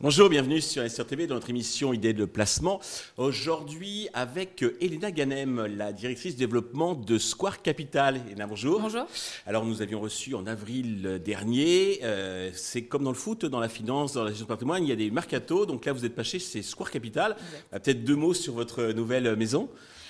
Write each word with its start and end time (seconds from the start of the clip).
Bonjour, 0.00 0.30
bienvenue 0.30 0.60
sur 0.60 0.88
SRTV 0.88 1.26
dans 1.26 1.34
notre 1.34 1.50
émission 1.50 1.92
Idées 1.92 2.12
de 2.12 2.24
placement. 2.24 2.80
Aujourd'hui 3.18 4.08
avec 4.14 4.64
Elena 4.80 5.10
Ganem, 5.10 5.66
la 5.66 5.92
directrice 5.92 6.36
développement 6.36 6.94
de 6.94 7.18
Square 7.18 7.60
Capital. 7.60 8.22
Elena, 8.30 8.46
bonjour. 8.46 8.80
Bonjour. 8.80 9.06
Alors 9.46 9.66
nous 9.66 9.82
avions 9.82 10.00
reçu 10.00 10.34
en 10.34 10.46
avril 10.46 11.20
dernier, 11.22 12.00
euh, 12.04 12.50
c'est 12.54 12.84
comme 12.84 13.04
dans 13.04 13.10
le 13.10 13.16
foot, 13.16 13.44
dans 13.44 13.60
la 13.60 13.68
finance, 13.68 14.14
dans 14.14 14.24
la 14.24 14.30
gestion 14.30 14.44
de 14.44 14.48
patrimoine, 14.48 14.82
il 14.82 14.88
y 14.88 14.92
a 14.92 14.96
des 14.96 15.10
mercato. 15.10 15.66
Donc 15.66 15.84
là 15.84 15.92
vous 15.92 16.06
êtes 16.06 16.14
passé 16.14 16.38
chez 16.38 16.62
Square 16.62 16.90
Capital. 16.90 17.36
Euh, 17.74 17.78
peut-être 17.80 18.02
deux 18.04 18.16
mots 18.16 18.32
sur 18.32 18.54
votre 18.54 18.92
nouvelle 18.92 19.36
maison. 19.36 19.68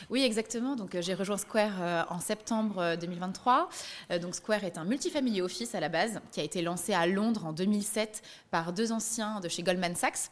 Oui, 0.09 0.23
exactement. 0.23 0.77
Donc, 0.77 0.95
euh, 0.95 1.03
j'ai 1.03 1.15
rejoint 1.15 1.37
Square 1.37 1.73
euh, 1.81 2.03
en 2.11 2.21
septembre 2.21 2.97
2023. 3.01 3.69
Euh, 4.13 4.19
donc, 4.19 4.35
Square 4.35 4.65
est 4.65 4.79
un 4.79 4.85
multifamily 4.85 5.41
office 5.41 5.75
à 5.75 5.81
la 5.81 5.89
base 5.89 6.21
qui 6.31 6.41
a 6.41 6.45
été 6.45 6.63
lancé 6.63 6.95
à 6.95 7.07
Londres 7.07 7.45
en 7.45 7.53
2007 7.53 8.23
par 8.51 8.73
deux 8.73 8.93
anciens 8.93 9.41
de 9.41 9.49
chez 9.49 9.63
Goldman 9.63 9.97
Sachs 9.97 10.31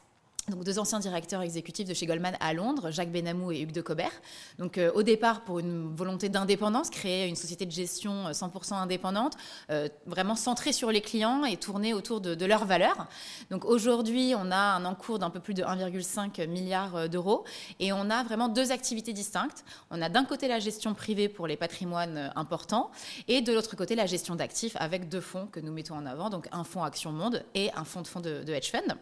donc 0.48 0.62
deux 0.62 0.79
anciens 0.79 0.98
directeurs 0.98 1.41
exécutifs 1.41 1.89
de 1.89 1.95
chez 1.95 2.05
Goldman 2.05 2.37
à 2.39 2.53
Londres, 2.53 2.91
Jacques 2.91 3.11
Benamou 3.11 3.51
et 3.53 3.61
Hugues 3.61 3.73
de 3.73 3.80
Cobert. 3.80 4.12
Donc 4.59 4.77
euh, 4.77 4.93
au 4.95 5.03
départ 5.03 5.43
pour 5.43 5.59
une 5.59 5.95
volonté 5.95 6.29
d'indépendance, 6.29 6.91
créer 6.91 7.27
une 7.29 7.37
société 7.37 7.65
de 7.65 7.70
gestion 7.70 8.30
100% 8.30 8.75
euh, 8.75 8.77
indépendante, 8.77 9.37
euh, 9.70 9.89
vraiment 10.05 10.37
centrée 10.37 10.73
sur 10.73 10.91
les 10.91 11.01
clients 11.01 11.45
et 11.45 11.57
tournée 11.57 11.95
autour 11.95 12.20
de, 12.20 12.45
leurs 12.45 12.67
valeurs. 12.67 13.07
Donc 13.51 13.65
aujourd'hui 13.65 14.34
on 14.37 14.51
a 14.51 14.57
un 14.57 14.84
encours 14.84 15.19
d'un 15.19 15.30
peu 15.30 15.41
plus 15.41 15.55
de 15.55 15.62
1,5 15.62 16.47
milliard 16.47 17.09
d'euros 17.09 17.45
et 17.81 17.95
on 17.95 18.11
a 18.11 18.23
vraiment 18.23 18.48
deux 18.48 18.70
activités 18.70 19.15
distinctes. 19.15 19.65
On 19.91 20.03
a 20.03 20.11
d'un 20.11 20.27
côté 20.27 20.47
la 20.47 20.59
gestion 20.59 20.92
privée 20.92 21.31
pour 21.31 21.47
les 21.47 21.56
patrimoines 21.56 22.31
importants 22.37 22.91
et 23.29 23.41
de 23.41 23.51
l'autre 23.51 23.77
côté 23.77 23.95
la 23.95 24.05
gestion 24.05 24.34
d'actifs 24.34 24.77
avec 24.78 25.09
deux 25.09 25.22
fonds 25.22 25.47
que 25.47 25.61
nous 25.61 25.72
mettons 25.72 25.95
en 25.95 26.05
avant, 26.05 26.28
donc 26.28 26.48
un 26.53 26.65
fonds 26.65 26.83
Action 26.83 27.12
Monde 27.12 27.45
et 27.55 27.70
un 27.75 27.84
fonds 27.84 28.03
de 28.03 28.09
fonds 28.09 28.20
de, 28.20 28.42
de 28.42 28.53
hedge 28.53 28.70
fund. 28.70 28.95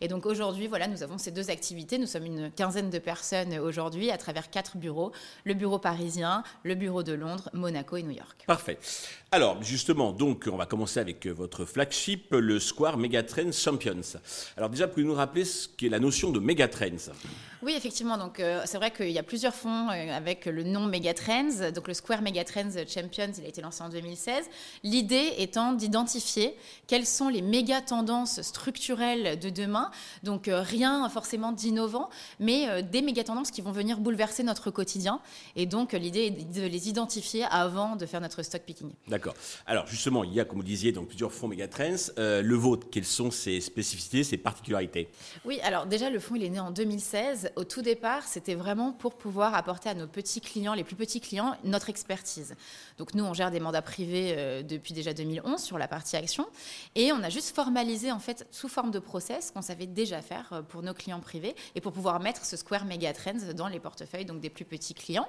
Et 0.00 0.08
donc 0.08 0.24
aujourd'hui 0.24 0.66
voilà 0.68 0.85
nous 0.88 1.02
avons 1.02 1.18
ces 1.18 1.30
deux 1.30 1.50
activités. 1.50 1.98
Nous 1.98 2.06
sommes 2.06 2.26
une 2.26 2.50
quinzaine 2.50 2.90
de 2.90 2.98
personnes 2.98 3.58
aujourd'hui 3.58 4.10
à 4.10 4.18
travers 4.18 4.50
quatre 4.50 4.76
bureaux 4.76 5.12
le 5.44 5.54
bureau 5.54 5.78
parisien, 5.78 6.42
le 6.62 6.74
bureau 6.74 7.02
de 7.02 7.12
Londres, 7.12 7.50
Monaco 7.52 7.96
et 7.96 8.02
New 8.02 8.10
York. 8.10 8.44
Parfait. 8.46 8.78
Alors, 9.32 9.62
justement, 9.62 10.12
donc, 10.12 10.48
on 10.50 10.56
va 10.56 10.66
commencer 10.66 11.00
avec 11.00 11.26
votre 11.26 11.64
flagship, 11.64 12.28
le 12.30 12.58
Square 12.58 12.96
Megatrends 12.96 13.52
Champions. 13.52 14.00
Alors, 14.56 14.70
déjà, 14.70 14.88
pouvez-vous 14.88 15.08
nous 15.08 15.14
rappeler 15.14 15.44
ce 15.44 15.68
qu'est 15.68 15.88
la 15.88 15.98
notion 15.98 16.30
de 16.30 16.38
Megatrends? 16.38 17.12
Oui, 17.62 17.74
effectivement. 17.76 18.18
Donc, 18.18 18.38
euh, 18.38 18.62
c'est 18.64 18.76
vrai 18.76 18.90
qu'il 18.92 19.10
y 19.10 19.18
a 19.18 19.22
plusieurs 19.22 19.54
fonds 19.54 19.88
euh, 19.90 20.16
avec 20.16 20.46
le 20.46 20.62
nom 20.62 20.86
Megatrends. 20.86 21.70
Donc, 21.74 21.88
le 21.88 21.94
Square 21.94 22.22
Megatrends 22.22 22.70
Champions, 22.86 23.32
il 23.38 23.44
a 23.44 23.48
été 23.48 23.60
lancé 23.60 23.82
en 23.82 23.88
2016. 23.88 24.44
L'idée 24.84 25.34
étant 25.38 25.72
d'identifier 25.72 26.56
quelles 26.86 27.06
sont 27.06 27.28
les 27.28 27.42
méga 27.42 27.80
tendances 27.80 28.42
structurelles 28.42 29.38
de 29.38 29.50
demain. 29.50 29.90
Donc, 30.22 30.48
euh, 30.48 30.60
rien 30.76 31.08
forcément 31.08 31.52
d'innovant, 31.52 32.08
mais 32.40 32.82
des 32.82 33.02
méga 33.02 33.24
tendances 33.24 33.50
qui 33.50 33.60
vont 33.60 33.72
venir 33.72 33.98
bouleverser 33.98 34.42
notre 34.42 34.70
quotidien. 34.70 35.20
Et 35.54 35.66
donc, 35.66 35.92
l'idée 35.92 36.26
est 36.26 36.52
de 36.52 36.66
les 36.66 36.88
identifier 36.88 37.44
avant 37.50 37.96
de 37.96 38.06
faire 38.06 38.20
notre 38.20 38.42
stock 38.42 38.62
picking. 38.62 38.90
D'accord. 39.08 39.34
Alors, 39.66 39.86
justement, 39.86 40.24
il 40.24 40.34
y 40.34 40.40
a, 40.40 40.44
comme 40.44 40.58
vous 40.58 40.64
disiez, 40.64 40.92
donc 40.92 41.08
plusieurs 41.08 41.32
fonds 41.32 41.48
Megatrends. 41.48 42.12
le 42.16 42.54
vôtre, 42.54 42.88
quelles 42.90 43.04
sont 43.04 43.30
ses 43.30 43.60
spécificités, 43.60 44.24
ses 44.24 44.36
particularités? 44.36 45.08
Oui, 45.44 45.60
alors 45.62 45.86
déjà, 45.86 46.10
le 46.10 46.18
fonds, 46.20 46.34
il 46.34 46.44
est 46.44 46.50
né 46.50 46.60
en 46.60 46.70
2016 46.70 47.52
au 47.56 47.64
tout 47.64 47.82
départ, 47.82 48.24
c'était 48.26 48.54
vraiment 48.54 48.92
pour 48.92 49.14
pouvoir 49.14 49.54
apporter 49.54 49.88
à 49.88 49.94
nos 49.94 50.06
petits 50.06 50.40
clients, 50.40 50.74
les 50.74 50.84
plus 50.84 50.96
petits 50.96 51.20
clients, 51.20 51.56
notre 51.64 51.90
expertise. 51.90 52.54
Donc 52.98 53.14
nous, 53.14 53.24
on 53.24 53.34
gère 53.34 53.50
des 53.50 53.60
mandats 53.60 53.82
privés 53.82 54.34
euh, 54.36 54.62
depuis 54.62 54.94
déjà 54.94 55.12
2011 55.12 55.60
sur 55.60 55.78
la 55.78 55.88
partie 55.88 56.16
action, 56.16 56.46
et 56.94 57.12
on 57.12 57.22
a 57.22 57.30
juste 57.30 57.54
formalisé 57.54 58.12
en 58.12 58.18
fait 58.18 58.46
sous 58.50 58.68
forme 58.68 58.90
de 58.90 58.98
process 58.98 59.50
qu'on 59.50 59.62
savait 59.62 59.86
déjà 59.86 60.22
faire 60.22 60.52
euh, 60.52 60.62
pour 60.66 60.82
nos 60.82 60.94
clients 60.94 61.20
privés 61.20 61.54
et 61.74 61.80
pour 61.80 61.92
pouvoir 61.92 62.20
mettre 62.20 62.44
ce 62.44 62.56
Square 62.56 62.84
Megatrends 62.84 63.52
dans 63.54 63.68
les 63.68 63.80
portefeuilles 63.80 64.24
donc 64.24 64.40
des 64.40 64.50
plus 64.50 64.64
petits 64.64 64.94
clients. 64.94 65.28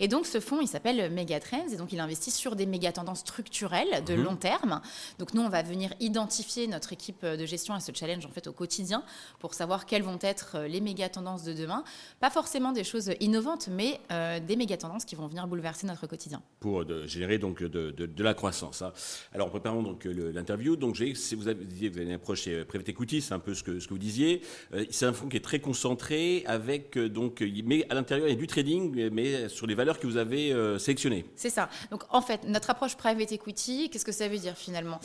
Et 0.00 0.08
donc 0.08 0.26
ce 0.26 0.40
fonds, 0.40 0.60
il 0.60 0.68
s'appelle 0.68 1.10
Megatrends 1.12 1.68
et 1.72 1.76
donc 1.76 1.92
il 1.92 2.00
investit 2.00 2.30
sur 2.30 2.56
des 2.56 2.66
méga 2.66 2.92
tendances 2.92 3.20
structurelles 3.20 4.04
de 4.04 4.14
mhm. 4.14 4.22
long 4.22 4.36
terme. 4.36 4.80
Donc 5.18 5.34
nous, 5.34 5.42
on 5.42 5.48
va 5.48 5.62
venir 5.62 5.92
identifier 6.00 6.66
notre 6.66 6.92
équipe 6.92 7.24
de 7.24 7.46
gestion 7.46 7.74
à 7.74 7.80
ce 7.80 7.92
challenge 7.94 8.24
en 8.26 8.30
fait 8.30 8.46
au 8.46 8.52
quotidien 8.52 9.02
pour 9.38 9.54
savoir 9.54 9.86
quelles 9.86 10.02
vont 10.02 10.18
être 10.20 10.56
euh, 10.56 10.68
les 10.68 10.80
méga 10.80 11.08
tendances 11.08 11.44
de 11.44 11.52
demain. 11.52 11.84
Pas 12.20 12.30
forcément 12.30 12.72
des 12.72 12.84
choses 12.84 13.12
innovantes, 13.20 13.68
mais 13.70 14.00
euh, 14.12 14.40
des 14.40 14.56
méga 14.56 14.76
tendances 14.76 15.04
qui 15.04 15.14
vont 15.14 15.26
venir 15.26 15.46
bouleverser 15.46 15.86
notre 15.86 16.06
quotidien. 16.06 16.42
Pour 16.60 16.84
de, 16.84 17.06
générer 17.06 17.38
donc 17.38 17.62
de, 17.62 17.90
de, 17.90 18.22
la 18.22 18.34
croissance. 18.34 18.82
Hein. 18.82 18.92
Alors, 19.32 19.50
préparons 19.50 19.82
donc 19.82 20.04
l'interview. 20.04 20.76
Donc, 20.76 20.96
si 21.14 21.34
vous 21.34 21.48
avez, 21.48 21.64
vous 21.64 21.84
avez 21.84 22.02
une 22.02 22.12
approche 22.12 22.42
chez 22.42 22.64
Private 22.64 22.90
Equity, 22.90 23.20
c'est 23.20 23.34
un 23.34 23.38
peu 23.38 23.54
ce 23.54 23.62
que, 23.62 23.80
ce 23.80 23.86
que 23.86 23.94
vous 23.94 23.98
disiez. 23.98 24.42
Euh, 24.78 24.84
c'est 24.90 25.06
un 25.06 25.12
fonds 25.12 25.28
qui 25.28 25.36
est 25.36 25.44
très 25.44 25.60
concentré, 25.60 26.44
avec 26.46 26.96
euh, 26.96 27.08
donc, 27.08 27.42
mais 27.64 27.86
à 27.90 27.94
l'intérieur 27.94 28.28
il 28.28 28.30
y 28.30 28.36
a 28.36 28.38
du 28.38 28.46
trading, 28.46 29.10
mais 29.10 29.48
sur 29.48 29.66
les 29.66 29.74
valeurs 29.74 29.98
que 29.98 30.06
vous 30.06 30.16
avez 30.16 30.54
sélectionnées. 30.78 31.24
C'est 31.36 31.50
ça. 31.50 31.68
Donc, 31.90 32.02
en 32.10 32.20
fait, 32.20 32.44
notre 32.44 32.70
approche 32.70 32.96
Private 32.96 33.32
Equity, 33.32 33.90
qu'est-ce 33.90 34.04
que 34.04 34.12
ça 34.12 34.28
veut 34.28 34.38
dire 34.38 34.56
finalement? 34.56 35.00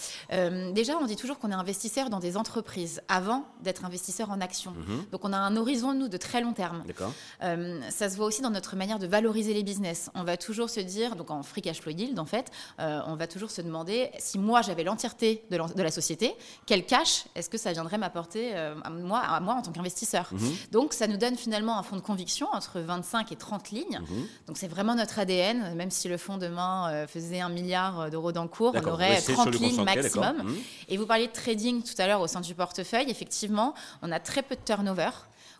Déjà, 0.73 0.97
on 0.97 1.05
dit 1.05 1.15
toujours 1.15 1.39
qu'on 1.39 1.51
est 1.51 1.55
investisseur 1.55 2.09
dans 2.09 2.19
des 2.19 2.37
entreprises 2.37 3.01
avant 3.07 3.45
d'être 3.61 3.85
investisseur 3.85 4.31
en 4.31 4.41
actions. 4.41 4.71
Mhm. 4.71 5.05
Donc, 5.11 5.25
on 5.25 5.33
a 5.33 5.37
un 5.37 5.55
horizon 5.55 5.93
nous 5.93 6.07
de 6.07 6.17
très 6.17 6.41
long 6.41 6.53
terme. 6.53 6.83
Euh, 7.43 7.79
ça 7.89 8.09
se 8.09 8.17
voit 8.17 8.25
aussi 8.25 8.41
dans 8.41 8.49
notre 8.49 8.75
manière 8.75 8.99
de 8.99 9.07
valoriser 9.07 9.53
les 9.53 9.63
business. 9.63 10.09
On 10.15 10.23
va 10.23 10.37
toujours 10.37 10.69
se 10.69 10.79
dire, 10.79 11.15
donc 11.15 11.31
en 11.31 11.43
free 11.43 11.61
cash 11.61 11.81
flow 11.81 11.91
yield 11.91 12.19
en 12.19 12.25
fait, 12.25 12.51
euh, 12.79 13.01
on 13.07 13.15
va 13.15 13.27
toujours 13.27 13.51
se 13.51 13.61
demander 13.61 14.09
si 14.19 14.39
moi 14.39 14.61
j'avais 14.61 14.83
l'entièreté 14.83 15.43
de, 15.49 15.57
la 15.81 15.91
société, 15.91 16.35
quel 16.65 16.85
cash 16.85 17.25
est-ce 17.35 17.49
que 17.49 17.57
ça 17.57 17.71
viendrait 17.71 17.97
m'apporter 17.97 18.55
euh, 18.55 18.75
à, 18.83 18.89
moi, 18.89 19.19
à 19.19 19.39
moi 19.39 19.55
en 19.55 19.61
tant 19.63 19.71
qu'investisseur 19.71 20.29
mhm. 20.31 20.39
Donc 20.71 20.93
ça 20.93 21.07
nous 21.07 21.17
donne 21.17 21.35
finalement 21.35 21.77
un 21.77 21.83
fonds 21.83 21.95
de 21.95 22.01
conviction 22.01 22.47
entre 22.53 22.79
25 22.79 23.31
et 23.31 23.35
30 23.35 23.71
lignes. 23.71 23.99
Mhm. 24.01 24.27
Donc 24.47 24.57
c'est 24.57 24.67
vraiment 24.67 24.95
notre 24.95 25.19
ADN, 25.19 25.75
même 25.75 25.91
si 25.91 26.07
le 26.07 26.17
fonds 26.17 26.37
demain 26.37 27.05
faisait 27.07 27.39
un 27.39 27.49
milliard 27.49 28.09
d'euros 28.09 28.31
d'encours, 28.31 28.75
on 28.75 28.87
aurait 28.87 29.21
30 29.21 29.59
lignes 29.59 29.83
maximum. 29.83 30.37
Mhm. 30.43 30.55
Et 30.89 30.97
vous 30.97 31.05
parliez 31.05 31.27
de 31.27 31.33
trading 31.33 31.83
tout 31.83 31.99
à 31.99 32.07
l'heure 32.07 32.21
au 32.21 32.27
sein 32.27 32.41
du 32.41 32.53
portefeuille, 32.53 33.09
effectivement, 33.09 33.73
on 34.01 34.11
a 34.11 34.19
très 34.19 34.41
peu 34.41 34.55
de 34.55 34.61
turnover 34.63 35.09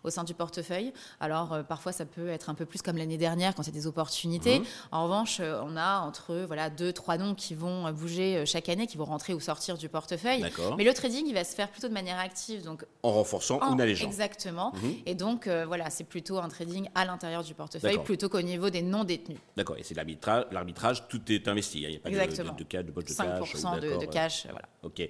au 0.04 0.10
sein 0.10 0.24
du 0.24 0.34
portefeuille. 0.34 0.94
Alors 1.20 1.54
euh, 1.54 1.64
parfois 1.64 1.92
ça 1.92 2.06
peut 2.06 2.28
être 2.30 2.50
un 2.50 2.54
peu 2.54 2.66
plus 2.66 2.82
comme 2.82 2.98
l'année 2.98 3.18
dernière 3.18 3.56
quand 3.56 3.64
c'est 3.64 3.72
des 3.72 3.88
opportunités. 3.88 4.60
Mhm. 4.60 4.66
En 4.92 5.04
revanche, 5.04 5.38
euh, 5.40 5.62
on 5.64 5.78
a 5.78 6.00
entre 6.00 6.44
voilà 6.46 6.70
deux 6.70 6.94
trois 6.94 7.18
noms 7.18 7.36
qui 7.36 7.56
vont 7.56 7.92
bouger 7.92 8.38
euh, 8.38 8.46
chaque 8.46 8.70
année, 8.70 8.88
qui 8.88 8.98
vont 8.98 9.06
rentrer 9.06 9.34
ou 9.34 9.40
sortir 9.40 9.78
du 9.78 9.90
portefeuille. 9.90 10.46
Mais 10.78 10.84
le 10.84 10.94
trading, 10.94 11.26
il 11.28 11.34
va 11.34 11.44
se 11.44 11.56
faire 11.56 11.70
plutôt 11.70 11.88
de 11.88 11.94
manière 11.94 12.20
active, 12.20 12.64
donc 12.64 12.86
en 13.04 13.12
renforçant 13.12 13.60
ou 13.60 13.64
en 13.64 13.80
allégeant. 13.80 14.08
Exactement. 14.08 14.74
Mhm. 14.76 14.96
Et 15.06 15.16
donc 15.16 15.48
voilà, 15.48 15.90
c'est 15.90 16.04
plutôt 16.04 16.38
un 16.38 16.50
trading 16.50 16.90
à 16.96 17.06
l'intérieur 17.06 17.44
du 17.44 17.54
portefeuille 17.54 18.00
plutôt 18.04 18.30
qu'au 18.30 18.42
niveau 18.42 18.70
des 18.70 18.82
non 18.82 19.04
détenus. 19.04 19.40
D'accord. 19.56 19.78
Et 19.78 19.84
c'est 19.84 19.96
l'arbitrage, 19.96 20.46
l'arbitrage, 20.52 21.08
tout 21.08 21.22
est 21.32 21.48
investi. 21.48 21.82
Il 21.82 21.90
n'y 21.90 21.96
a 21.96 22.00
pas 22.00 22.10
Exactement. 22.10 22.54
de, 22.54 22.64
de, 22.64 22.78
de, 22.78 22.92
de, 22.92 23.02
de 23.02 23.08
5% 23.08 23.80
de, 23.80 24.00
de, 24.00 24.06
cash, 24.06 24.46
voilà. 24.50 24.68
Ok. 24.84 25.02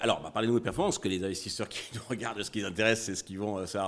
alors, 0.00 0.18
on 0.20 0.22
va 0.24 0.30
parler 0.30 0.48
de 0.48 0.52
nos 0.52 0.60
performances, 0.60 0.98
que 0.98 1.08
les 1.08 1.22
investisseurs 1.22 1.68
qui 1.68 1.80
nous 1.94 2.00
regardent, 2.08 2.42
ce 2.42 2.50
qui 2.50 2.60
les 2.60 2.64
intéresse, 2.66 3.02
c'est 3.02 3.14
ce 3.14 3.24
qu'ils 3.24 3.38
vont 3.38 3.66
ça 3.66 3.84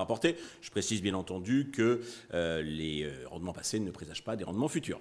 Je 0.61 0.71
précise 0.71 1.03
bien 1.03 1.15
entendu 1.15 1.71
que 1.73 2.01
euh, 2.33 2.63
les 2.63 3.05
euh, 3.05 3.27
rendements 3.27 3.53
passés 3.53 3.81
ne 3.81 3.91
présagent 3.91 4.23
pas 4.23 4.37
des 4.37 4.45
rendements 4.45 4.69
futurs. 4.69 5.01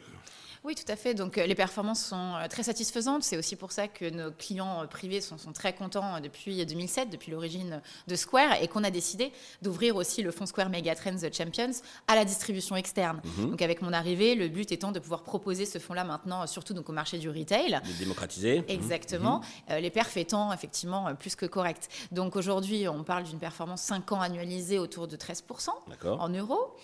Oui, 0.64 0.76
tout 0.76 0.90
à 0.90 0.96
fait. 0.96 1.14
Donc 1.14 1.38
euh, 1.38 1.46
les 1.46 1.56
performances 1.56 2.06
sont 2.06 2.36
très 2.50 2.64
satisfaisantes. 2.64 3.24
C'est 3.24 3.36
aussi 3.38 3.58
pour 3.58 3.74
ça 3.74 3.90
que 3.90 4.10
nos 4.10 4.32
clients 4.32 4.88
privés 4.88 5.20
sont, 5.20 5.36
très 5.54 5.74
contents 5.74 6.22
depuis 6.22 6.66
2007, 6.66 7.10
depuis 7.10 7.32
l'origine 7.32 7.82
de 8.08 8.16
Square, 8.16 8.62
et 8.62 8.70
qu'on 8.70 8.86
a 8.86 8.90
décidé 8.90 9.34
d'ouvrir 9.62 9.98
aussi 9.98 10.22
le 10.22 10.32
fonds 10.32 10.46
Square 10.46 10.70
Megatrends 10.70 11.18
Champions 11.34 11.72
à 12.08 12.16
la 12.16 12.24
distribution 12.24 12.78
externe. 12.78 13.22
Mhm. 13.38 13.52
Donc 13.52 13.62
avec 13.62 13.82
mon 13.82 13.92
arrivée, 13.92 14.36
le 14.36 14.48
but 14.48 14.72
étant 14.72 14.94
de 14.94 15.00
pouvoir 15.00 15.24
proposer 15.24 15.66
ce 15.66 15.80
fonds-là 15.80 16.06
maintenant, 16.06 16.48
surtout 16.48 16.74
donc 16.74 16.88
au 16.90 16.94
marché 16.94 17.18
du 17.18 17.30
retail. 17.30 17.82
De 17.86 18.00
démocratiser. 18.00 18.60
Mhm. 18.60 18.66
Exactement. 18.70 19.42
Mhm. 19.70 19.80
les 19.80 19.90
perfs 19.90 20.16
étant 20.16 20.54
effectivement 20.54 21.14
plus 21.16 21.36
que 21.36 21.46
corrects. 21.46 21.90
Donc 22.12 22.38
aujourd'hui, 22.38 22.88
on 22.88 23.04
parle 23.04 23.24
d'une 23.24 23.40
performance 23.40 23.82
5 23.82 24.14
ans 24.14 24.22
annualisée 24.22 24.80
autour 24.80 25.10
de 25.10 25.18
13% 25.24 25.70
en 26.04 26.30
euros. 26.30 26.76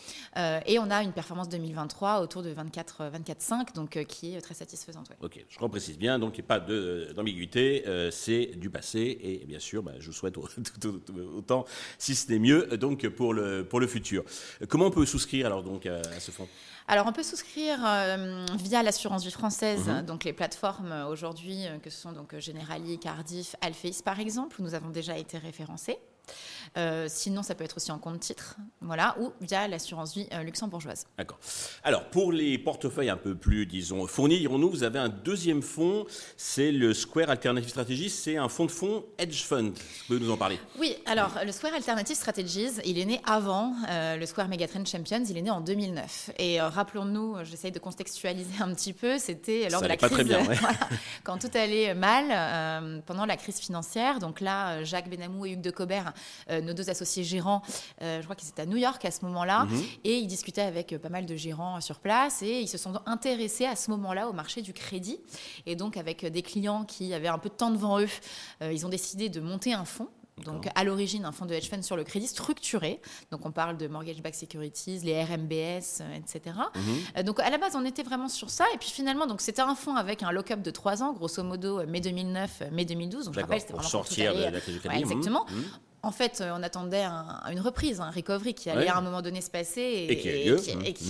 et 0.65 0.79
on 0.79 0.89
a 0.89 1.03
une 1.03 1.13
performance 1.13 1.49
2023 1.49 2.21
autour 2.21 2.43
de 2.43 2.49
24, 2.49 3.11
24,5 3.11 3.75
donc 3.75 3.97
euh, 3.97 4.03
qui 4.03 4.35
est 4.35 4.41
très 4.41 4.53
satisfaisante. 4.53 5.09
Ok, 5.21 5.43
je 5.47 5.59
reprécise 5.59 5.97
bien, 5.97 6.19
donc 6.19 6.37
il 6.37 6.41
n'y 6.41 6.45
a 6.45 6.47
pas 6.47 6.59
d'ambiguïté, 6.59 7.83
euh, 7.87 8.11
c'est 8.11 8.47
du 8.55 8.69
passé 8.69 9.17
et 9.21 9.45
bien 9.45 9.59
sûr, 9.59 9.83
bah, 9.83 9.93
je 9.99 10.07
vous 10.07 10.13
souhaite 10.13 10.35
autant, 11.35 11.65
si 11.97 12.15
ce 12.15 12.31
n'est 12.31 12.39
mieux, 12.39 12.77
donc 12.77 13.07
pour 13.09 13.33
le, 13.33 13.65
pour 13.65 13.79
le 13.79 13.87
futur. 13.87 14.23
Comment 14.67 14.87
on 14.87 14.91
peut 14.91 15.05
souscrire 15.05 15.45
alors 15.45 15.63
donc 15.63 15.85
à, 15.85 16.01
ce 16.19 16.31
fonds? 16.31 16.47
Alors, 16.87 17.05
on 17.05 17.11
peut 17.11 17.23
souscrire 17.23 17.77
euh, 17.85 18.45
via 18.57 18.81
l'assurance 18.81 19.23
vie 19.23 19.31
française, 19.31 19.87
mhm. 19.87 20.05
donc 20.05 20.23
les 20.23 20.33
plateformes 20.33 21.05
aujourd'hui, 21.09 21.65
que 21.83 21.91
ce 21.91 22.01
sont 22.01 22.13
donc 22.13 22.37
Generali, 22.39 22.97
Cardiff, 22.97 23.55
Alphéis 23.61 24.01
par 24.03 24.19
exemple, 24.19 24.59
où 24.59 24.63
nous 24.63 24.73
avons 24.73 24.89
déjà 24.89 25.17
été 25.17 25.37
référencés. 25.37 25.99
Sinon, 27.07 27.43
ça 27.43 27.55
peut 27.55 27.63
être 27.63 27.77
aussi 27.77 27.91
en 27.91 27.99
compte 27.99 28.19
titre, 28.19 28.57
voilà, 28.81 29.15
ou 29.19 29.31
via 29.41 29.67
l'assurance 29.67 30.13
vie 30.13 30.27
luxembourgeoise. 30.43 31.05
D'accord. 31.17 31.39
Alors, 31.83 32.05
pour 32.09 32.31
les 32.31 32.57
portefeuilles 32.57 33.09
un 33.09 33.17
peu 33.17 33.35
plus, 33.35 33.65
disons, 33.65 34.07
fournis, 34.07 34.39
dirons-nous, 34.39 34.69
vous 34.69 34.83
avez 34.83 34.99
un 34.99 35.09
deuxième 35.09 35.61
fonds, 35.61 36.05
c'est 36.37 36.71
le 36.71 36.93
Square 36.93 37.29
Alternative 37.29 37.69
Strategies, 37.69 38.09
c'est 38.09 38.37
un 38.37 38.49
fonds 38.49 38.65
de 38.65 38.71
fonds 38.71 39.05
hedge 39.17 39.43
fund. 39.43 39.71
Vous 39.71 40.05
pouvez 40.07 40.19
nous 40.19 40.31
en 40.31 40.37
parler? 40.37 40.59
Oui, 40.77 40.95
alors 41.05 41.31
le 41.45 41.51
Square 41.51 41.73
Alternative 41.73 42.15
Strategies, 42.15 42.79
il 42.85 42.99
est 42.99 43.05
né 43.05 43.21
avant 43.25 43.73
le 43.89 44.25
Square 44.25 44.47
Megatrend 44.47 44.85
Champions, 44.85 45.23
il 45.29 45.37
est 45.37 45.41
né 45.41 45.51
en 45.51 45.61
2009. 45.61 46.31
Et 46.39 46.61
rappelons-nous, 46.61 47.37
j'essaye 47.43 47.71
de 47.71 47.79
contextualiser 47.79 48.61
un 48.61 48.73
petit 48.73 48.93
peu, 48.93 49.17
c'était 49.17 49.69
lors 49.69 49.81
de 49.81 49.87
la 49.87 49.97
crise, 49.97 50.11
très 50.11 50.23
bien, 50.23 50.39
quand 51.23 51.37
tout 51.37 51.51
allait 51.53 51.93
mal, 51.93 52.25
euh, 52.29 52.99
pendant 53.05 53.25
la 53.25 53.37
crise 53.37 53.59
financière. 53.59 54.19
Donc 54.19 54.41
là, 54.41 54.83
Jacques 54.83 55.09
Benamou 55.09 55.45
et 55.45 55.51
Hugues 55.51 55.61
de 55.61 55.71
Cobert, 55.71 56.13
euh, 56.49 56.58
nos 56.61 56.73
deux 56.73 56.89
associés 56.89 57.23
gérants, 57.23 57.61
euh, 58.01 58.19
je 58.19 58.23
crois 58.23 58.35
qu'ils 58.35 58.49
étaient 58.49 58.61
à 58.61 58.65
New 58.65 58.77
York 58.77 59.03
à 59.05 59.11
ce 59.11 59.25
moment-là, 59.25 59.65
mhm. 59.65 59.83
et 60.03 60.17
ils 60.17 60.27
discutaient 60.27 60.61
avec 60.61 60.97
pas 60.97 61.09
mal 61.09 61.25
de 61.25 61.35
gérants 61.35 61.79
sur 61.81 61.99
place, 61.99 62.41
et 62.41 62.61
ils 62.61 62.67
se 62.67 62.77
sont 62.77 62.93
intéressés 63.05 63.65
à 63.65 63.75
ce 63.75 63.91
moment-là 63.91 64.29
au 64.29 64.33
marché 64.33 64.61
du 64.61 64.73
crédit. 64.73 65.19
Et 65.65 65.75
donc 65.75 65.97
avec 65.97 66.25
des 66.25 66.41
clients 66.41 66.83
qui 66.83 67.13
avaient 67.13 67.27
un 67.27 67.39
peu 67.39 67.49
de 67.49 67.55
temps 67.55 67.71
devant 67.71 67.99
eux, 67.99 68.07
ils 68.61 68.85
ont 68.85 68.89
décidé 68.89 69.29
de 69.29 69.39
monter 69.39 69.73
un 69.73 69.85
fonds 69.85 70.09
donc, 70.45 70.67
à 70.75 70.83
l'origine, 70.83 71.25
un 71.25 71.31
fonds 71.31 71.45
de 71.45 71.53
hedge 71.53 71.69
fund 71.69 71.81
sur 71.81 71.95
le 71.95 72.03
crédit 72.03 72.27
structuré. 72.27 73.01
Donc, 73.31 73.45
on 73.45 73.51
parle 73.51 73.77
de 73.77 73.87
mortgage-backed 73.87 74.35
securities, 74.39 74.99
les 75.03 75.23
RMBS, 75.23 76.01
etc. 76.15 76.55
Mhm. 76.75 76.81
Euh, 77.17 77.23
donc, 77.23 77.39
à 77.39 77.49
la 77.49 77.57
base, 77.57 77.75
on 77.75 77.85
était 77.85 78.03
vraiment 78.03 78.29
sur 78.29 78.49
ça. 78.49 78.65
Et 78.73 78.77
puis, 78.77 78.89
finalement, 78.89 79.27
donc, 79.27 79.41
c'était 79.41 79.61
un 79.61 79.75
fonds 79.75 79.95
avec 79.95 80.23
un 80.23 80.31
lock-up 80.31 80.61
de 80.61 80.71
3 80.71 81.03
ans, 81.03 81.13
grosso 81.13 81.43
modo, 81.43 81.85
mai 81.85 82.01
2009, 82.01 82.63
mai 82.71 82.85
2012. 82.85 83.25
Donc, 83.25 83.35
je 83.35 83.39
rappelle, 83.39 83.59
c'était 83.59 83.73
vraiment 83.73 83.89
sortir 83.89 84.35
de 84.35 84.43
la 84.43 84.59
crise 84.59 84.75
du 84.75 84.79
crédit. 84.81 85.01
exactement. 85.01 85.45
Mhm 85.49 85.63
en 86.01 86.11
fait, 86.11 86.39
euh, 86.39 86.53
on 86.55 86.63
attendait 86.63 87.03
une 87.51 87.59
reprise, 87.59 87.99
un 87.99 88.09
recovery 88.09 88.53
qui 88.53 88.69
allait 88.69 88.87
à 88.87 88.97
un 88.97 89.01
moment 89.01 89.21
donné 89.21 89.41
se 89.41 89.49
passer 89.49 90.07
et, 90.09 90.17
qui, 90.17 90.29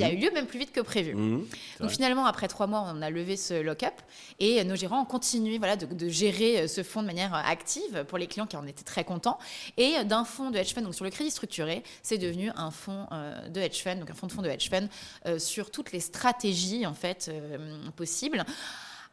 a, 0.03 0.11
eu 0.11 0.17
lieu. 0.17 0.31
même 0.33 0.47
plus 0.47 0.59
vite 0.59 0.71
que 0.71 0.81
prévu. 0.81 1.13
Mmh. 1.13 1.45
Donc 1.79 1.89
finalement, 1.91 2.25
après 2.25 2.47
trois 2.47 2.65
mois, 2.65 2.91
on 2.93 3.01
a 3.01 3.09
levé 3.09 3.37
ce 3.37 3.61
lock-up 3.61 3.93
et 4.39 4.63
nos 4.63 4.75
gérants 4.75 5.01
ont 5.01 5.05
continué 5.05 5.59
voilà, 5.59 5.75
de, 5.75 6.09
gérer 6.09 6.61
euh, 6.61 6.67
ce 6.67 6.81
fonds 6.81 7.01
de 7.01 7.07
manière 7.07 7.35
euh, 7.35 7.41
active 7.45 8.03
pour 8.07 8.17
les 8.17 8.27
clients 8.27 8.47
qui 8.47 8.57
en 8.57 8.65
étaient 8.65 8.83
très 8.83 9.03
contents. 9.03 9.37
Et 9.77 10.03
d'un 10.05 10.25
fonds 10.25 10.49
de 10.49 10.57
hedge 10.57 10.73
fund, 10.73 10.83
donc 10.83 10.95
sur 10.95 11.05
le 11.05 11.11
crédit 11.11 11.31
structuré, 11.31 11.83
c'est 12.01 12.17
devenu 12.17 12.51
un 12.55 12.71
fonds 12.71 13.07
de 13.49 13.59
hedge 13.59 13.83
fund, 13.83 13.99
donc 13.99 14.09
un 14.09 14.13
fonds 14.13 14.27
de 14.27 14.31
fonds 14.31 14.41
de 14.41 14.49
hedge 14.49 14.69
fund 14.69 14.87
sur 15.39 15.71
toutes 15.71 15.91
les 15.91 15.99
stratégies 15.99 16.85
en 16.85 16.93
fait 16.93 17.31
possibles 17.95 18.43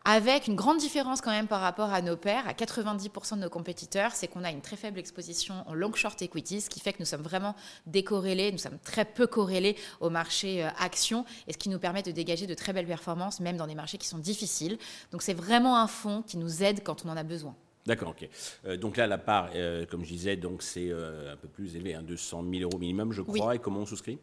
avec 0.08 0.47
une 0.47 0.55
grande 0.55 0.79
différence 0.79 1.20
quand 1.20 1.32
même 1.32 1.49
par 1.49 1.61
rapport 1.61 1.93
à 1.93 2.00
nos 2.00 2.17
pairs, 2.17 2.47
à 2.47 2.53
90% 2.53 3.35
de 3.35 3.41
nos 3.41 3.50
compétiteurs, 3.50 4.12
c'est 4.12 4.29
qu'on 4.29 4.44
a 4.44 4.53
une 4.53 4.61
très 4.61 4.76
faible 4.76 5.00
exposition 5.00 5.64
en 5.67 5.75
long 5.75 5.93
short 5.93 6.23
equities, 6.23 6.61
ce 6.61 6.70
qui 6.70 6.79
fait 6.79 6.93
que 6.93 7.00
nous 7.00 7.06
sommes 7.06 7.23
vraiment 7.23 7.56
décorrélés, 7.87 8.53
nous 8.53 8.58
sommes 8.58 8.79
très 8.79 9.05
peu 9.05 9.26
corrélés 9.26 9.75
au 9.99 10.08
marché 10.08 10.64
euh, 10.64 10.69
actions, 10.79 11.25
et 11.49 11.53
ce 11.53 11.58
qui 11.58 11.69
nous 11.69 11.81
permet 11.81 12.05
de 12.05 12.12
dégager 12.12 12.47
de 12.47 12.55
très 12.55 12.73
belles 12.73 12.87
performances, 12.87 13.41
même 13.41 13.56
dans 13.56 13.67
des 13.67 13.75
marchés 13.75 13.99
qui 13.99 14.06
sont 14.06 14.19
difficiles. 14.19 14.79
Donc 15.11 15.23
c'est 15.23 15.35
vraiment 15.35 15.76
un 15.76 15.88
fonds 15.88 16.23
qui 16.23 16.37
nous 16.37 16.62
aide 16.62 16.85
quand 16.85 17.05
on 17.05 17.09
en 17.09 17.17
a 17.17 17.25
besoin. 17.25 17.56
D'accord, 17.85 18.11
ok. 18.11 18.29
Euh, 18.64 18.76
donc 18.76 18.97
là, 18.97 19.09
la 19.09 19.19
part, 19.19 19.50
euh, 19.56 19.87
comme 19.87 20.05
je 20.05 20.11
disais, 20.11 20.37
donc 20.37 20.62
c'est 20.62 20.93
un 20.93 21.37
peu 21.37 21.49
plus 21.49 21.75
élevé, 21.75 21.99
200 22.00 22.44
000 22.49 22.62
euros 22.62 22.79
minimum, 22.79 23.11
je 23.12 23.23
crois. 23.23 23.56
Et 23.56 23.59
comment 23.59 23.81
on 23.81 23.87
souscrit? 23.87 24.20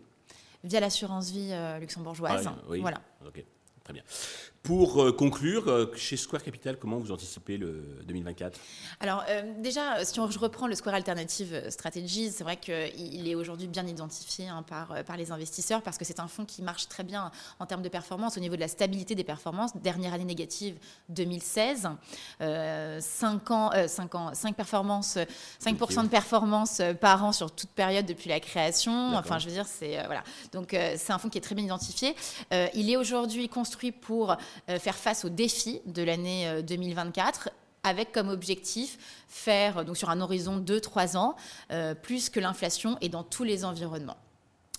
Via 0.63 0.79
l'assurance 0.79 1.29
vie 1.29 1.51
luxembourgeoise. 1.81 2.47
Ah 2.47 2.55
oui, 2.69 2.79
voilà. 2.79 3.01
Ok, 3.27 3.43
très 3.83 3.91
bien. 3.91 4.03
Pour 4.63 5.03
euh, 5.03 5.11
conclure, 5.11 5.67
euh, 5.67 5.91
chez 5.93 6.15
Square 6.15 6.41
Capital, 6.41 6.77
comment 6.79 6.97
vous 6.97 7.11
anticipez 7.11 7.57
le 7.57 7.83
2024 8.07 8.57
Alors 9.01 9.25
euh, 9.27 9.41
déjà, 9.57 10.05
si 10.05 10.21
on, 10.21 10.31
je 10.31 10.39
reprends 10.39 10.67
le 10.67 10.75
Square 10.75 10.95
Alternative 10.95 11.69
Strategies, 11.69 12.31
c'est 12.31 12.45
vrai 12.45 12.55
qu'il 12.55 13.27
est 13.27 13.35
aujourd'hui 13.35 13.67
bien 13.67 13.85
identifié 13.85 14.47
hein, 14.47 14.63
par, 14.65 15.03
par 15.03 15.17
les 15.17 15.33
investisseurs 15.33 15.81
parce 15.81 15.97
que 15.97 16.05
c'est 16.05 16.21
un 16.21 16.29
fonds 16.29 16.45
qui 16.45 16.61
marche 16.61 16.87
très 16.87 17.03
bien 17.03 17.29
en 17.59 17.65
termes 17.65 17.81
de 17.81 17.89
performance, 17.89 18.37
au 18.37 18.39
niveau 18.39 18.55
de 18.55 18.61
la 18.61 18.69
stabilité 18.69 19.15
des 19.15 19.25
performances. 19.25 19.75
Dernière 19.75 20.13
année 20.13 20.23
négative, 20.23 20.77
2016. 21.09 21.89
5 22.39 23.51
ans, 23.51 23.71
5 23.85 24.15
ans, 24.15 24.33
5 24.33 24.55
performances, 24.55 25.17
5% 25.61 26.03
de 26.03 26.07
performance 26.07 26.81
par 27.01 27.25
an 27.25 27.33
sur 27.33 27.51
toute 27.51 27.71
période 27.71 28.05
depuis 28.05 28.29
la 28.29 28.39
création. 28.39 29.13
Enfin, 29.17 29.39
je 29.39 29.47
veux 29.47 29.53
dire, 29.53 29.67
c'est 29.67 30.05
voilà. 30.05 30.23
Donc 30.53 30.69
c'est 30.69 31.11
un 31.11 31.17
fonds 31.17 31.27
qui 31.27 31.37
est 31.37 31.41
très 31.41 31.55
bien 31.55 31.65
identifié. 31.65 32.15
il 32.73 32.89
est 32.89 32.95
aujourd'hui 32.95 33.49
construit 33.49 33.91
pour 33.91 34.37
euh, 34.52 34.52
faire 34.79 34.95
face 34.95 35.25
aux 35.25 35.29
défis 35.29 35.81
de 35.85 36.03
l'année 36.03 36.61
2024 36.63 37.47
euh, 37.47 37.51
avec 37.83 38.11
comme 38.11 38.29
objectif 38.29 38.97
faire, 39.27 39.83
donc 39.83 39.97
sur 39.97 40.09
un 40.09 40.21
horizon 40.21 40.57
de 40.57 40.79
3 40.79 41.17
ans, 41.17 41.35
euh, 41.71 41.93
plus 41.93 42.29
que 42.29 42.39
l'inflation 42.39 42.97
et 43.01 43.09
dans 43.09 43.23
tous 43.23 43.43
les 43.43 43.65
environnements. 43.65 44.17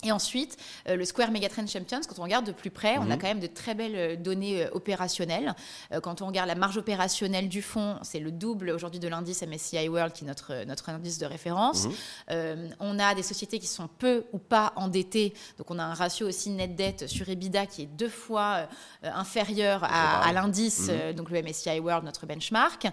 Et 0.05 0.11
ensuite, 0.11 0.55
euh, 0.87 0.95
le 0.95 1.03
Square 1.03 1.31
Megatrend 1.31 1.65
Champions, 1.65 2.01
quand 2.07 2.19
on 2.19 2.23
regarde 2.23 2.45
de 2.45 2.51
plus 2.51 2.69
près, 2.69 2.99
on 2.99 3.09
a 3.09 3.15
mhm. 3.15 3.17
quand 3.17 3.27
même 3.27 3.39
de 3.39 3.47
très 3.47 3.73
belles 3.73 3.95
euh, 3.95 4.15
données 4.15 4.63
euh, 4.63 4.69
opérationnelles. 4.71 5.55
quand 6.03 6.21
on 6.21 6.27
regarde 6.27 6.47
la 6.47 6.55
marge 6.55 6.77
opérationnelle 6.77 7.49
du 7.49 7.63
fonds, 7.63 7.97
c'est 8.03 8.19
le 8.19 8.31
double 8.31 8.69
aujourd'hui 8.69 8.99
de 8.99 9.07
l'indice 9.07 9.41
MSCI 9.41 9.89
World, 9.89 10.13
qui 10.13 10.25
est 10.25 10.27
notre, 10.27 10.63
notre 10.65 10.89
indice 10.89 11.17
de 11.17 11.25
référence. 11.25 11.87
Mhm. 12.29 12.75
on 12.79 12.99
a 12.99 13.15
des 13.15 13.23
sociétés 13.23 13.57
qui 13.57 13.67
sont 13.67 13.87
peu 13.87 14.25
ou 14.31 14.37
pas 14.37 14.73
endettées. 14.75 15.33
Donc, 15.57 15.71
on 15.71 15.79
a 15.79 15.83
un 15.83 15.93
ratio 15.93 16.27
aussi 16.27 16.51
net 16.51 16.75
dette 16.75 17.07
sur 17.07 17.27
EBITDA 17.27 17.65
qui 17.65 17.83
est 17.83 17.85
deux 17.87 18.09
fois 18.09 18.67
inférieur 19.01 19.83
à, 19.83 20.31
l'indice, 20.33 20.89
mhm. 20.89 21.13
donc 21.13 21.31
le 21.31 21.41
MSCI 21.41 21.79
World, 21.79 22.05
notre 22.05 22.25
benchmark. 22.27 22.87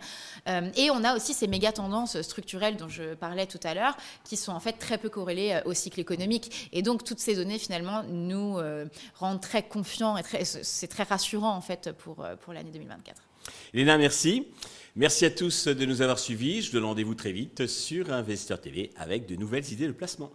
et 0.46 0.90
on 0.90 1.04
a 1.04 1.14
aussi 1.14 1.34
ces 1.34 1.46
méga 1.46 1.72
tendances 1.72 2.20
structurelles 2.22 2.76
dont 2.76 2.88
je 2.88 3.14
parlais 3.14 3.46
tout 3.46 3.60
à 3.64 3.74
l'heure, 3.74 3.96
qui 4.24 4.36
sont 4.36 4.52
en 4.52 4.60
fait 4.60 4.74
très 4.74 4.98
peu 4.98 5.08
corrélées 5.08 5.60
au 5.66 5.74
cycle 5.74 6.00
économique. 6.00 6.68
Et 6.72 6.82
donc, 6.82 7.01
toutes 7.02 7.18
ces 7.18 7.34
données 7.34 7.58
finalement 7.58 8.02
nous 8.04 8.58
euh, 8.58 8.86
rendent 9.14 9.40
très 9.40 9.62
confiants 9.62 10.16
et 10.16 10.44
c'est 10.44 10.88
très 10.88 11.02
rassurant 11.02 11.54
en 11.54 11.60
fait 11.60 11.92
pour, 11.92 12.24
euh, 12.24 12.36
pour 12.36 12.52
l'année 12.52 12.70
2024. 12.70 13.22
Léna, 13.74 13.98
merci. 13.98 14.46
Merci 14.94 15.24
à 15.24 15.30
tous 15.30 15.68
de 15.68 15.84
nous 15.86 16.02
avoir 16.02 16.18
suivis. 16.18 16.62
Je 16.62 16.72
donne 16.72 16.84
rendez-vous 16.84 17.14
très 17.14 17.32
vite 17.32 17.66
sur 17.66 18.12
Investeur 18.12 18.60
TV 18.60 18.90
avec 18.96 19.26
de 19.26 19.36
nouvelles 19.36 19.72
idées 19.72 19.86
de 19.86 19.92
placement. 19.92 20.30